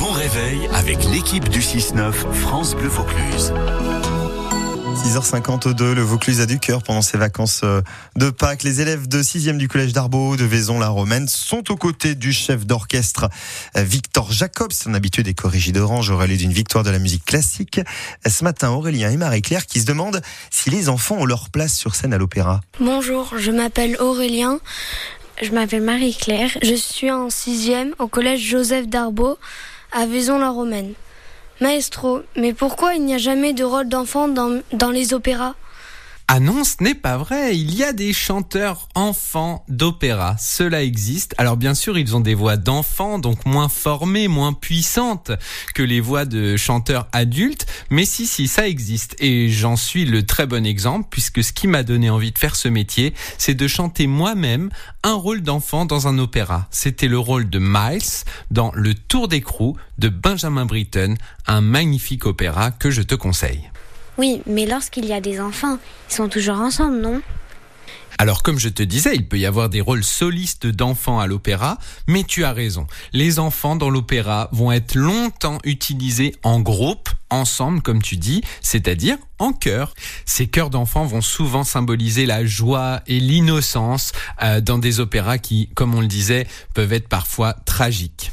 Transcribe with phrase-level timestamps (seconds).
[0.00, 3.52] bon réveil avec l'équipe du 6-9 France Bleu Vaucluse.
[4.94, 7.82] 6h52, le Vaucluse a du cœur pendant ses vacances euh,
[8.16, 8.62] de Pâques.
[8.62, 13.28] Les élèves de 6e du collège d'Arbeau de Vaison-la-Romaine sont aux côtés du chef d'orchestre
[13.76, 17.26] euh, Victor Jacobs, un habitué des corrigis d'Orange au relais d'une victoire de la musique
[17.26, 17.80] classique.
[18.26, 21.94] Ce matin, Aurélien et Marie-Claire qui se demandent si les enfants ont leur place sur
[21.94, 22.62] scène à l'opéra.
[22.80, 24.60] Bonjour, je m'appelle Aurélien.
[25.42, 26.50] Je m'appelle Marie-Claire.
[26.62, 29.38] Je suis en 6e au collège Joseph d'Arbeau
[29.92, 30.94] à Vaison-la-Romaine.
[31.60, 35.54] Maestro, mais pourquoi il n'y a jamais de rôle d'enfant dans, dans les opéras?
[36.32, 37.56] Ah non, ce n'est pas vrai.
[37.56, 40.36] Il y a des chanteurs enfants d'opéra.
[40.38, 41.34] Cela existe.
[41.38, 45.32] Alors bien sûr, ils ont des voix d'enfants, donc moins formées, moins puissantes
[45.74, 47.66] que les voix de chanteurs adultes.
[47.90, 49.16] Mais si, si, ça existe.
[49.18, 52.54] Et j'en suis le très bon exemple, puisque ce qui m'a donné envie de faire
[52.54, 54.70] ce métier, c'est de chanter moi-même
[55.02, 56.68] un rôle d'enfant dans un opéra.
[56.70, 61.18] C'était le rôle de Miles dans Le Tour d'écrou de Benjamin Britten,
[61.48, 63.68] un magnifique opéra que je te conseille.
[64.20, 65.78] Oui, mais lorsqu'il y a des enfants,
[66.10, 67.22] ils sont toujours ensemble, non?
[68.18, 71.78] Alors comme je te disais, il peut y avoir des rôles solistes d'enfants à l'opéra,
[72.06, 72.86] mais tu as raison.
[73.14, 79.16] Les enfants dans l'opéra vont être longtemps utilisés en groupe, ensemble comme tu dis, c'est-à-dire
[79.38, 79.94] en chœur.
[80.26, 85.68] Ces chœurs d'enfants vont souvent symboliser la joie et l'innocence euh, dans des opéras qui,
[85.74, 88.32] comme on le disait, peuvent être parfois tragiques.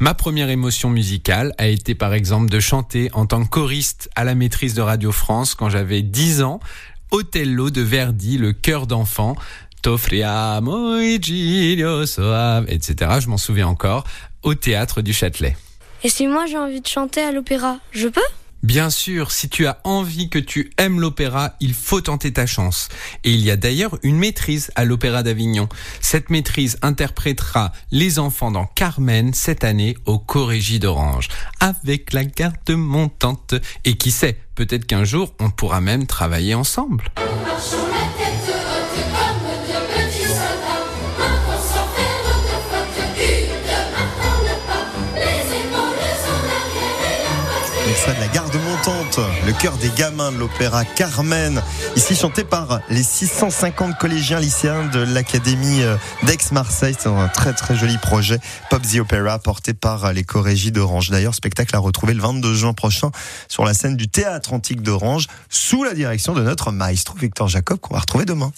[0.00, 4.24] Ma première émotion musicale a été par exemple de chanter en tant que choriste à
[4.24, 6.60] la maîtrise de Radio France quand j'avais 10 ans.
[7.10, 9.36] Othello de Verdi, le cœur d'enfant.
[9.82, 11.30] T'offriamo etc.
[13.20, 14.04] Je m'en souviens encore,
[14.42, 15.56] au théâtre du Châtelet.
[16.02, 18.20] Et si moi j'ai envie de chanter à l'opéra, je peux?
[18.62, 22.88] Bien sûr, si tu as envie que tu aimes l'opéra, il faut tenter ta chance.
[23.22, 25.68] Et il y a d'ailleurs une maîtrise à l'Opéra d'Avignon.
[26.00, 31.28] Cette maîtrise interprétera les enfants dans Carmen cette année au Corégie d'Orange,
[31.60, 33.54] avec la garde montante.
[33.84, 37.04] Et qui sait, peut-être qu'un jour on pourra même travailler ensemble.
[47.98, 51.60] Ça de la garde montante, le cœur des gamins de l'opéra Carmen,
[51.96, 56.94] ici chanté par les 650 collégiens lycéens de l'Académie euh, d'Aix-Marseille.
[56.98, 58.38] C'est un très très joli projet,
[58.70, 61.10] Pop the Opera, porté par les chorégies d'Orange.
[61.10, 63.10] D'ailleurs, spectacle à retrouver le 22 juin prochain
[63.48, 67.78] sur la scène du Théâtre Antique d'Orange, sous la direction de notre maestro Victor Jacob,
[67.80, 68.52] qu'on va retrouver demain.